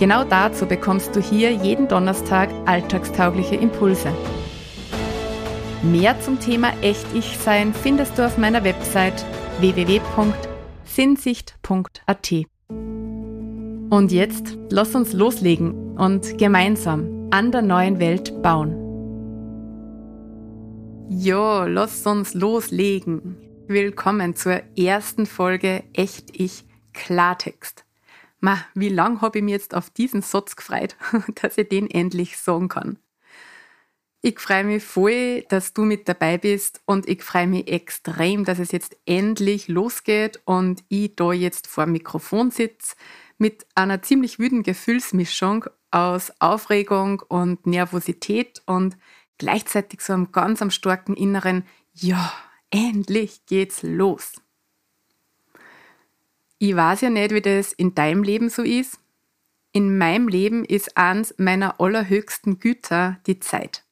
[0.00, 4.10] Genau dazu bekommst du hier jeden Donnerstag alltagstaugliche Impulse.
[5.82, 9.26] Mehr zum Thema Echt-Ich-Sein findest du auf meiner Website
[9.58, 12.32] www.sinnsicht.at.
[13.90, 18.70] Und jetzt lass uns loslegen und gemeinsam an der neuen Welt bauen.
[21.10, 23.36] Jo, lass uns loslegen.
[23.66, 26.64] Willkommen zur ersten Folge Echt Ich
[26.94, 27.84] Klartext.
[28.40, 30.96] Ma, wie lang habe ich mir jetzt auf diesen Satz gefreut,
[31.42, 32.98] dass ich den endlich sagen kann.
[34.22, 38.58] Ich freue mich voll, dass du mit dabei bist und ich freue mich extrem, dass
[38.58, 42.96] es jetzt endlich losgeht und ich da jetzt vor dem Mikrofon sitze
[43.38, 48.98] mit einer ziemlich wüden Gefühlsmischung aus Aufregung und Nervosität und
[49.38, 52.30] gleichzeitig so einem ganz am starken inneren Ja,
[52.70, 54.34] endlich geht's los.
[56.62, 59.00] Ich weiß ja nicht, wie das in deinem Leben so ist.
[59.72, 63.86] In meinem Leben ist eins meiner allerhöchsten Güter die Zeit.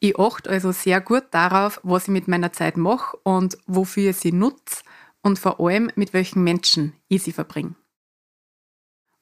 [0.00, 4.16] Ich achte also sehr gut darauf, was ich mit meiner Zeit mache und wofür ich
[4.16, 4.82] sie nutze
[5.22, 7.74] und vor allem mit welchen Menschen ich sie verbringe.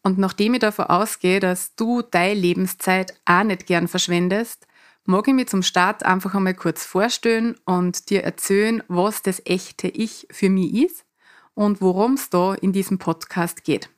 [0.05, 4.69] Und nachdem ich davon ausgehe, dass du deine Lebenszeit auch nicht gern verschwendest,
[5.05, 9.89] mag ich mir zum Start einfach einmal kurz vorstellen und dir erzählen, was das echte
[9.89, 11.05] Ich für mich ist
[11.55, 13.91] und worum es da in diesem Podcast geht.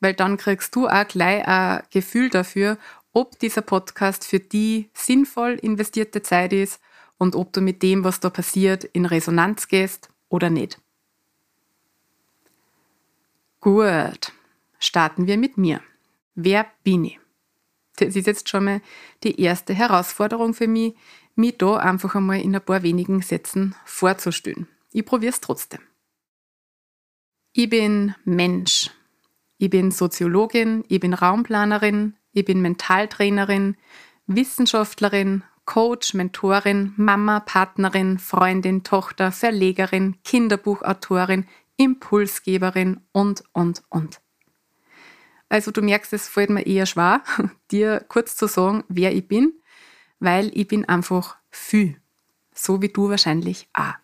[0.00, 2.78] Weil dann kriegst du auch gleich ein Gefühl dafür,
[3.12, 6.80] ob dieser Podcast für die sinnvoll investierte Zeit ist
[7.18, 10.80] und ob du mit dem, was da passiert, in Resonanz gehst oder nicht.
[13.60, 14.32] Gut,
[14.78, 15.82] starten wir mit mir.
[16.34, 17.20] Wer bin ich?
[17.96, 18.80] Das ist jetzt schon mal
[19.22, 20.94] die erste Herausforderung für mich,
[21.34, 24.66] mich da einfach einmal in ein paar wenigen Sätzen vorzustellen.
[24.92, 25.80] Ich probiere es trotzdem.
[27.52, 28.90] Ich bin Mensch.
[29.58, 33.76] Ich bin Soziologin, ich bin Raumplanerin, ich bin Mentaltrainerin,
[34.28, 41.46] Wissenschaftlerin, Coach, Mentorin, Mama, Partnerin, Freundin, Tochter, Verlegerin, Kinderbuchautorin,
[41.76, 44.20] Impulsgeberin und, und, und.
[45.48, 47.22] Also du merkst, es fällt mir eher schwer,
[47.72, 49.60] dir kurz zu sagen, wer ich bin,
[50.20, 52.00] weil ich bin einfach viel.
[52.54, 53.94] So wie du wahrscheinlich auch.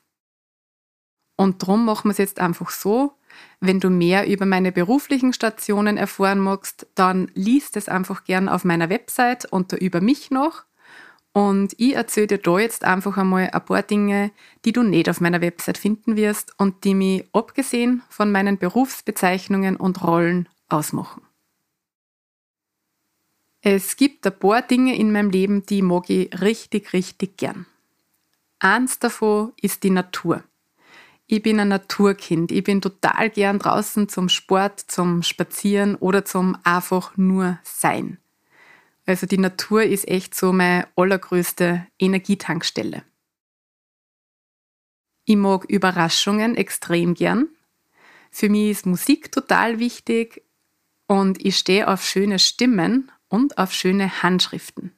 [1.36, 3.16] Und darum machen wir es jetzt einfach so,
[3.60, 8.64] wenn du mehr über meine beruflichen Stationen erfahren magst, dann liest es einfach gern auf
[8.64, 10.64] meiner Website unter über mich noch.
[11.32, 14.30] Und ich erzähle dir da jetzt einfach einmal ein paar Dinge,
[14.64, 19.76] die du nicht auf meiner Website finden wirst und die mich abgesehen von meinen Berufsbezeichnungen
[19.76, 21.22] und Rollen ausmachen.
[23.60, 27.66] Es gibt ein paar Dinge in meinem Leben, die mag ich richtig, richtig gern.
[28.58, 30.42] Eins davon ist die Natur.
[31.28, 32.52] Ich bin ein Naturkind.
[32.52, 38.18] Ich bin total gern draußen zum Sport, zum Spazieren oder zum einfach nur Sein.
[39.06, 43.02] Also die Natur ist echt so meine allergrößte Energietankstelle.
[45.24, 47.48] Ich mag Überraschungen extrem gern.
[48.30, 50.44] Für mich ist Musik total wichtig
[51.08, 54.95] und ich stehe auf schöne Stimmen und auf schöne Handschriften.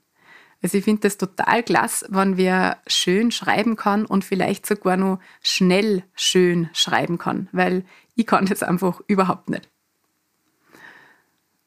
[0.60, 5.20] Also ich finde das total klasse, wenn wer schön schreiben kann und vielleicht sogar noch
[5.40, 7.84] schnell schön schreiben kann, weil
[8.16, 9.68] ich kann das einfach überhaupt nicht.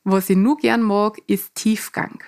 [0.04, 2.24] Was ich nur gern mag, ist Tiefgang.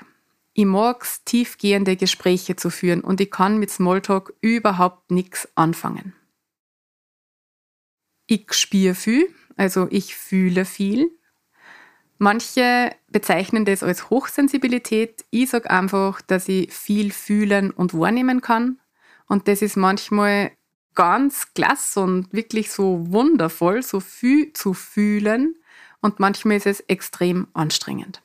[0.54, 6.14] Ich mag es, tiefgehende Gespräche zu führen und ich kann mit Smalltalk überhaupt nichts anfangen.
[8.28, 11.10] Ich spüre viel, also ich fühle viel
[12.24, 15.26] Manche bezeichnen das als Hochsensibilität.
[15.30, 18.80] Ich sage einfach, dass ich viel fühlen und wahrnehmen kann.
[19.28, 20.52] Und das ist manchmal
[20.96, 25.56] ganz klasse und wirklich so wundervoll, so viel zu fühlen.
[26.00, 28.22] Und manchmal ist es extrem anstrengend.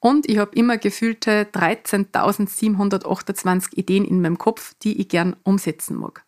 [0.00, 6.24] Und ich habe immer gefühlte 13.728 Ideen in meinem Kopf, die ich gern umsetzen mag.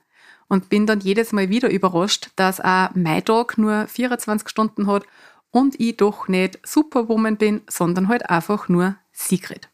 [0.46, 5.06] Und bin dann jedes Mal wieder überrascht, dass auch mein Tag nur 24 Stunden hat
[5.50, 9.68] und ich doch nicht Superwoman bin, sondern halt einfach nur Secret.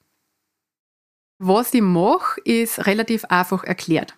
[1.39, 4.17] Was ich mache, ist relativ einfach erklärt.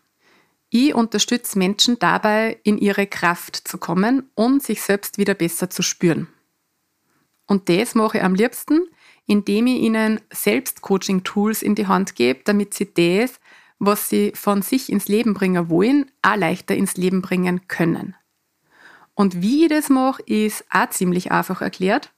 [0.69, 5.83] Ich unterstütze Menschen dabei, in ihre Kraft zu kommen und sich selbst wieder besser zu
[5.83, 6.29] spüren.
[7.47, 8.89] Und das mache ich am liebsten,
[9.27, 13.41] indem ich ihnen selbst Coaching-Tools in die Hand gebe, damit sie das,
[13.79, 18.17] was sie von sich ins Leben bringen wollen, auch leichter ins Leben bringen können.
[19.17, 22.13] Und wie ich das mache, ist auch ziemlich einfach erklärt.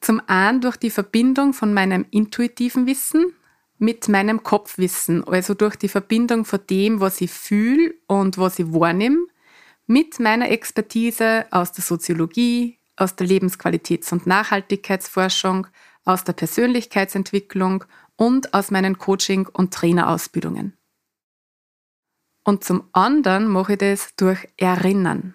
[0.00, 3.32] Zum einen durch die Verbindung von meinem intuitiven Wissen
[3.78, 8.72] mit meinem Kopfwissen, also durch die Verbindung von dem, was ich fühle und was ich
[8.72, 9.26] wahrnehme,
[9.86, 15.66] mit meiner Expertise aus der Soziologie, aus der Lebensqualitäts- und Nachhaltigkeitsforschung,
[16.04, 17.84] aus der Persönlichkeitsentwicklung
[18.16, 20.76] und aus meinen Coaching- und Trainerausbildungen.
[22.44, 25.34] Und zum anderen mache ich das durch Erinnern.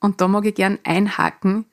[0.00, 1.66] Und da mag ich gern einhaken,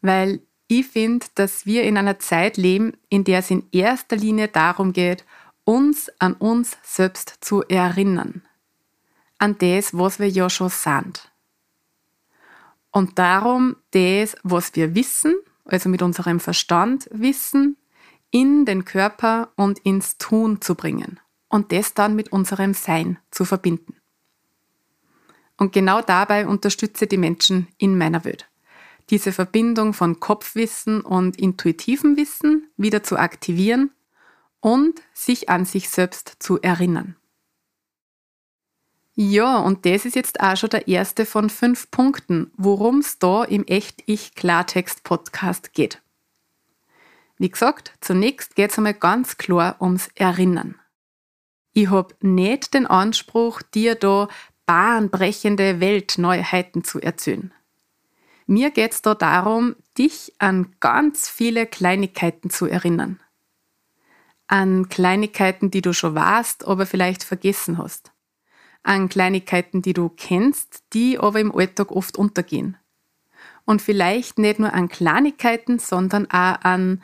[0.00, 4.48] weil ich finde, dass wir in einer Zeit leben, in der es in erster Linie
[4.48, 5.24] darum geht,
[5.64, 8.42] uns an uns selbst zu erinnern.
[9.38, 11.30] An das, was wir ja schon sind.
[12.90, 15.34] Und darum das, was wir wissen,
[15.66, 17.76] also mit unserem Verstand wissen,
[18.30, 23.44] in den Körper und ins Tun zu bringen und das dann mit unserem Sein zu
[23.44, 23.95] verbinden.
[25.58, 28.46] Und genau dabei unterstütze die Menschen in meiner Welt.
[29.10, 33.90] Diese Verbindung von Kopfwissen und intuitivem Wissen wieder zu aktivieren
[34.60, 37.16] und sich an sich selbst zu erinnern.
[39.14, 43.44] Ja, und das ist jetzt auch schon der erste von fünf Punkten, worum es da
[43.44, 46.02] im Echt-Ich-Klartext-Podcast geht.
[47.38, 50.74] Wie gesagt, zunächst geht es einmal ganz klar ums Erinnern.
[51.72, 54.28] Ich habe nicht den Anspruch, dir da
[54.66, 57.52] bahnbrechende Weltneuheiten zu erzählen.
[58.46, 63.20] Mir geht es da darum, dich an ganz viele Kleinigkeiten zu erinnern.
[64.46, 68.12] An Kleinigkeiten, die du schon warst, aber vielleicht vergessen hast.
[68.84, 72.76] An Kleinigkeiten, die du kennst, die aber im Alltag oft untergehen.
[73.64, 77.02] Und vielleicht nicht nur an Kleinigkeiten, sondern auch an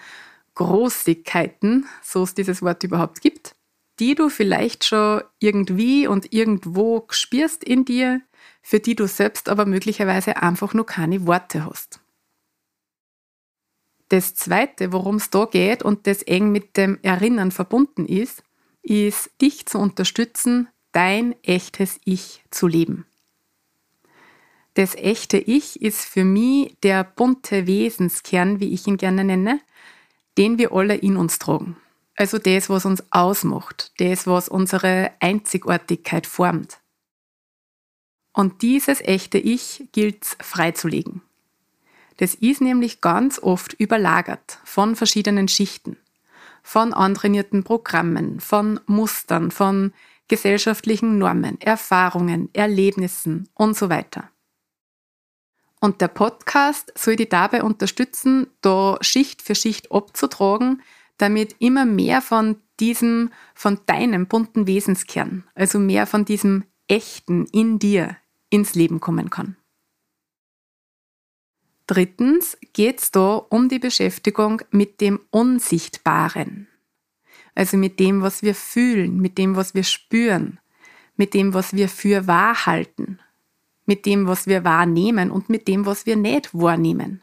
[0.54, 3.51] Großigkeiten, so es dieses Wort überhaupt gibt,
[4.02, 8.20] die du vielleicht schon irgendwie und irgendwo spürst in dir,
[8.60, 12.00] für die du selbst aber möglicherweise einfach nur keine Worte hast.
[14.08, 18.42] Das Zweite, worum es da geht und das eng mit dem Erinnern verbunden ist,
[18.82, 23.06] ist, dich zu unterstützen, dein echtes Ich zu leben.
[24.74, 29.60] Das echte Ich ist für mich der bunte Wesenskern, wie ich ihn gerne nenne,
[30.36, 31.76] den wir alle in uns tragen.
[32.14, 36.78] Also das, was uns ausmacht, das, was unsere Einzigartigkeit formt.
[38.34, 41.22] Und dieses echte Ich gilt freizulegen.
[42.18, 45.96] Das ist nämlich ganz oft überlagert von verschiedenen Schichten,
[46.62, 49.92] von antrainierten Programmen, von Mustern, von
[50.28, 54.30] gesellschaftlichen Normen, Erfahrungen, Erlebnissen und so weiter.
[55.80, 60.80] Und der Podcast soll dich dabei unterstützen, da Schicht für Schicht abzutragen,
[61.18, 67.78] damit immer mehr von diesem, von deinem bunten Wesenskern, also mehr von diesem Echten in
[67.78, 68.16] dir
[68.50, 69.56] ins Leben kommen kann.
[71.86, 76.68] Drittens geht es da um die Beschäftigung mit dem Unsichtbaren.
[77.54, 80.58] Also mit dem, was wir fühlen, mit dem, was wir spüren,
[81.16, 83.18] mit dem, was wir für wahr halten,
[83.84, 87.22] mit dem, was wir wahrnehmen und mit dem, was wir nicht wahrnehmen.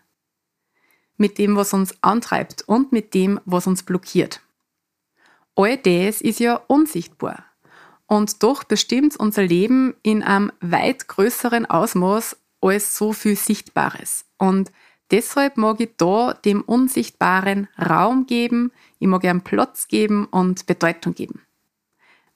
[1.19, 4.41] Mit dem, was uns antreibt und mit dem, was uns blockiert.
[5.55, 7.43] All das ist ja unsichtbar.
[8.07, 14.23] Und doch bestimmt unser Leben in einem weit größeren Ausmaß als so viel Sichtbares.
[14.37, 14.71] Und
[15.11, 21.13] deshalb mag ich da dem Unsichtbaren Raum geben, ich mag ihm Platz geben und Bedeutung
[21.13, 21.41] geben.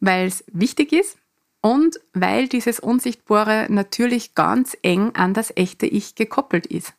[0.02, 1.18] Weil es wichtig ist
[1.62, 6.94] und weil dieses Unsichtbare natürlich ganz eng an das echte Ich gekoppelt ist.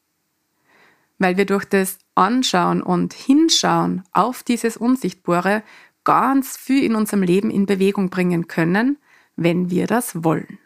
[1.19, 5.63] Weil wir durch das Anschauen und Hinschauen auf dieses Unsichtbare
[6.05, 8.99] ganz viel in unserem Leben in Bewegung bringen können,
[9.37, 10.59] wenn wir das wollen.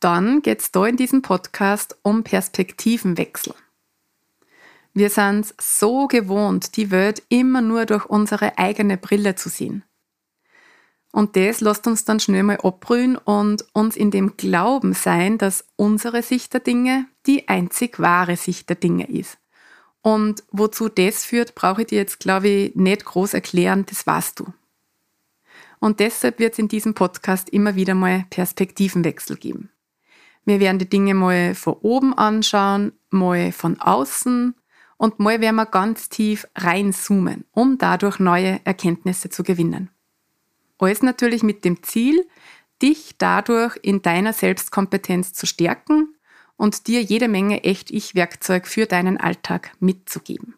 [0.00, 3.54] Dann geht es da in diesem Podcast um Perspektivenwechsel.
[4.92, 9.82] Wir sind so gewohnt, die Welt immer nur durch unsere eigene Brille zu sehen.
[11.14, 15.64] Und das lässt uns dann schnell mal abbrühen und uns in dem Glauben sein, dass
[15.76, 19.38] unsere Sicht der Dinge die einzig wahre Sicht der Dinge ist.
[20.02, 24.40] Und wozu das führt, brauche ich dir jetzt, glaube ich, nicht groß erklären, das weißt
[24.40, 24.46] du.
[25.78, 29.70] Und deshalb wird es in diesem Podcast immer wieder mal Perspektivenwechsel geben.
[30.44, 34.56] Wir werden die Dinge mal von oben anschauen, mal von außen
[34.96, 39.90] und mal werden wir ganz tief reinzoomen, um dadurch neue Erkenntnisse zu gewinnen.
[40.78, 42.26] Alles natürlich mit dem Ziel,
[42.82, 46.14] dich dadurch in deiner Selbstkompetenz zu stärken
[46.56, 50.54] und dir jede Menge Echt-Ich-Werkzeug für deinen Alltag mitzugeben.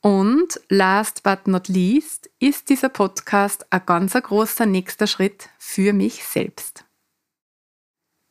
[0.00, 6.24] Und last but not least ist dieser Podcast ein ganz großer nächster Schritt für mich
[6.24, 6.84] selbst.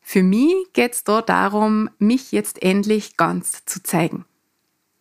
[0.01, 4.25] Für mich geht es da darum, mich jetzt endlich ganz zu zeigen.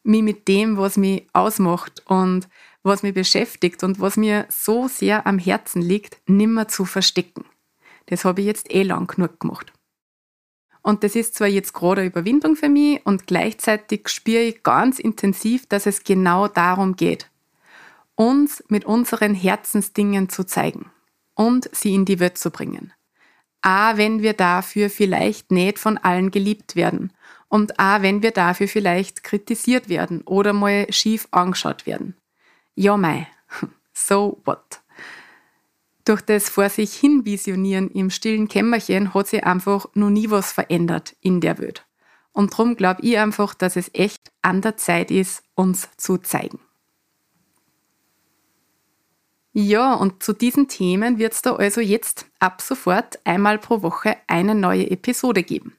[0.05, 2.49] Mich mit dem, was mich ausmacht und
[2.83, 7.45] was mich beschäftigt und was mir so sehr am Herzen liegt, nimmer zu verstecken.
[8.07, 9.73] Das habe ich jetzt eh lang genug gemacht.
[10.83, 14.99] Und das ist zwar jetzt gerade eine Überwindung für mich und gleichzeitig spüre ich ganz
[14.99, 17.31] intensiv, dass es genau darum geht,
[18.15, 20.91] uns mit unseren Herzensdingen zu zeigen
[21.35, 22.93] und sie in die Welt zu bringen.
[23.63, 27.13] A, wenn wir dafür vielleicht nicht von allen geliebt werden
[27.49, 32.15] und A, wenn wir dafür vielleicht kritisiert werden oder mal schief angeschaut werden.
[32.81, 33.27] Ja, mei,
[33.93, 34.81] so what?
[36.07, 40.53] Durch das vor sich hin visionieren im stillen Kämmerchen hat sich einfach noch nie was
[40.53, 41.87] verändert in der Welt.
[42.33, 46.59] Und darum glaube ich einfach, dass es echt an der Zeit ist, uns zu zeigen.
[49.53, 54.17] Ja, und zu diesen Themen wird es da also jetzt ab sofort einmal pro Woche
[54.27, 55.77] eine neue Episode geben.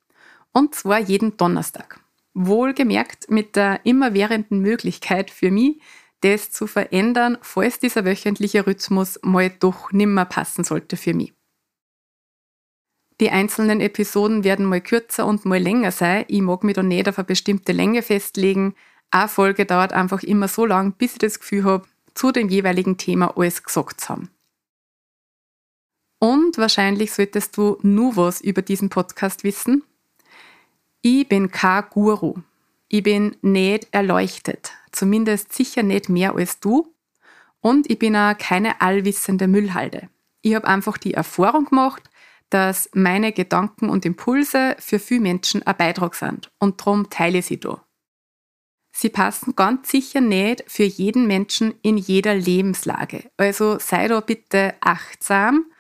[0.51, 1.99] Und zwar jeden Donnerstag.
[2.35, 5.81] Wohlgemerkt mit der immerwährenden Möglichkeit für mich,
[6.21, 11.33] das zu verändern, falls dieser wöchentliche Rhythmus mal doch nimmer passen sollte für mich.
[13.19, 16.25] Die einzelnen Episoden werden mal kürzer und mal länger sein.
[16.27, 18.73] Ich mag mich da nicht auf eine bestimmte Länge festlegen.
[19.11, 22.97] Eine Folge dauert einfach immer so lang, bis ich das Gefühl habe, zu dem jeweiligen
[22.97, 24.29] Thema alles gesagt zu haben.
[26.19, 29.83] Und wahrscheinlich solltest du nur was über diesen Podcast wissen.
[31.01, 32.35] Ich bin kein Guru.
[32.89, 36.93] Ich bin nicht erleuchtet zumindest sicher nicht mehr als du.
[37.59, 40.09] Und ich bin auch keine allwissende Müllhalde.
[40.41, 42.09] Ich habe einfach die Erfahrung gemacht,
[42.49, 47.45] dass meine Gedanken und Impulse für viele Menschen ein Beitrag sind und darum teile ich
[47.45, 47.85] sie da.
[48.93, 53.31] Sie passen ganz sicher nicht für jeden Menschen in jeder Lebenslage.
[53.37, 55.71] Also sei da bitte achtsam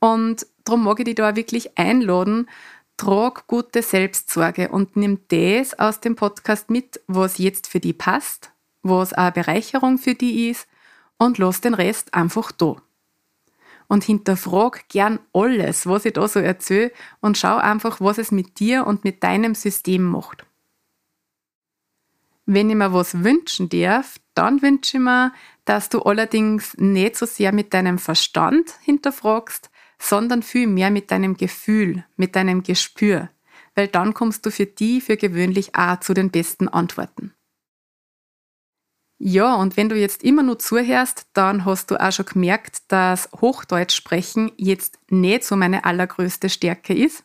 [0.00, 2.48] und darum mag ich dich da wirklich einladen,
[2.98, 8.52] trag gute Selbstsorge und nimm das aus dem Podcast mit, was jetzt für dich passt
[8.82, 10.68] was eine Bereicherung für die ist
[11.18, 12.76] und lass den Rest einfach da.
[13.88, 18.60] Und hinterfrag gern alles, was ich da so erzähle und schau einfach, was es mit
[18.60, 20.44] dir und mit deinem System macht.
[22.44, 25.32] Wenn ich mir was wünschen darf, dann wünsche ich mir,
[25.64, 31.36] dass du allerdings nicht so sehr mit deinem Verstand hinterfragst, sondern viel mehr mit deinem
[31.36, 33.30] Gefühl, mit deinem Gespür,
[33.74, 37.34] weil dann kommst du für die für gewöhnlich auch zu den besten Antworten.
[39.20, 43.28] Ja, und wenn du jetzt immer nur zuhörst, dann hast du auch schon gemerkt, dass
[43.40, 47.24] Hochdeutsch sprechen jetzt nicht so meine allergrößte Stärke ist.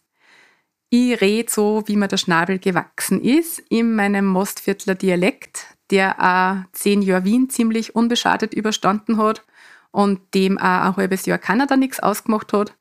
[0.90, 6.72] Ich rede so, wie mir der Schnabel gewachsen ist, in meinem Mostviertler Dialekt, der auch
[6.72, 9.44] zehn Jahre Wien ziemlich unbeschadet überstanden hat
[9.92, 12.76] und dem auch ein halbes Jahr Kanada nichts ausgemacht hat,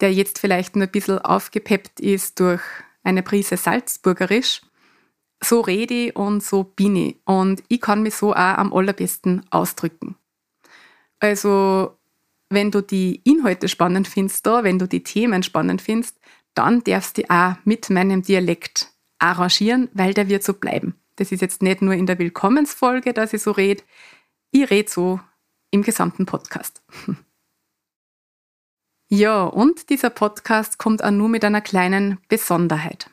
[0.00, 2.62] der jetzt vielleicht nur ein bisschen aufgepeppt ist durch
[3.04, 4.62] eine Prise Salzburgerisch
[5.42, 7.16] so rede ich und so bin ich.
[7.24, 10.16] Und ich kann mich so auch am allerbesten ausdrücken.
[11.18, 11.96] Also,
[12.48, 16.18] wenn du die Inhalte spannend findest, da, wenn du die Themen spannend findest,
[16.54, 20.94] dann darfst du auch mit meinem Dialekt arrangieren, weil der wird so bleiben.
[21.16, 23.82] Das ist jetzt nicht nur in der Willkommensfolge, dass ich so rede.
[24.50, 25.20] Ich rede so
[25.70, 26.82] im gesamten Podcast.
[29.08, 33.10] ja, und dieser Podcast kommt auch nur mit einer kleinen Besonderheit.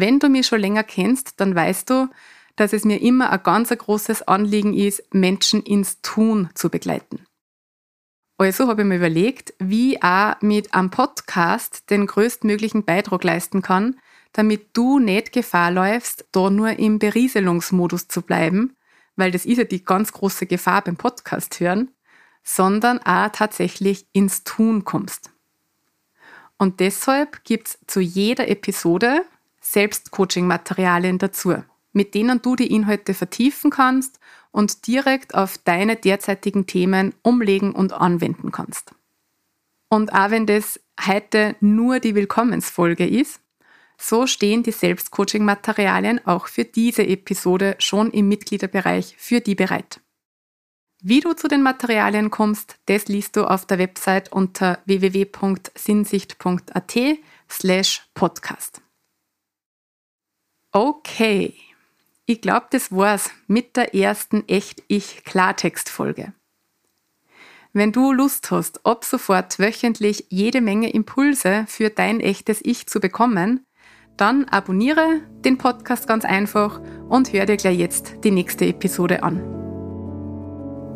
[0.00, 2.08] Wenn du mich schon länger kennst, dann weißt du,
[2.54, 7.24] dass es mir immer ein ganz großes Anliegen ist, Menschen ins Tun zu begleiten.
[8.36, 13.60] Also habe ich mir überlegt, wie ich auch mit einem Podcast den größtmöglichen Beitrag leisten
[13.60, 13.96] kann,
[14.32, 18.76] damit du nicht Gefahr läufst, da nur im Berieselungsmodus zu bleiben,
[19.16, 21.90] weil das ist ja die ganz große Gefahr beim Podcast hören,
[22.44, 25.30] sondern auch tatsächlich ins Tun kommst.
[26.56, 29.24] Und deshalb gibt es zu jeder Episode
[29.72, 34.18] Selbstcoaching-Materialien dazu, mit denen du die Inhalte vertiefen kannst
[34.50, 38.94] und direkt auf deine derzeitigen Themen umlegen und anwenden kannst.
[39.88, 43.40] Und auch wenn das heute nur die Willkommensfolge ist,
[44.00, 50.00] so stehen die Selbstcoaching-Materialien auch für diese Episode schon im Mitgliederbereich für die bereit.
[51.00, 56.96] Wie du zu den Materialien kommst, das liest du auf der Website unter www.sinnsicht.at
[57.48, 58.82] slash podcast.
[60.72, 61.54] Okay,
[62.26, 66.34] ich glaube, das war's mit der ersten Echt-Ich-Klartext-Folge.
[67.72, 73.00] Wenn du Lust hast, ab sofort wöchentlich jede Menge Impulse für dein echtes Ich zu
[73.00, 73.64] bekommen,
[74.18, 79.40] Dann abonniere den Podcast ganz einfach und hör dir gleich jetzt die nächste Episode an.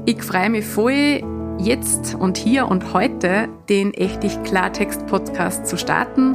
[0.07, 1.23] Ich freue mich voll,
[1.61, 6.35] jetzt und hier und heute den Echtig Klartext Podcast zu starten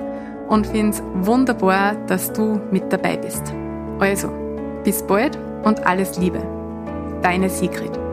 [0.49, 3.53] und finde es wunderbar, dass du mit dabei bist.
[3.99, 4.29] Also,
[4.83, 6.41] bis bald und alles Liebe.
[7.21, 8.06] Deine Sigrid.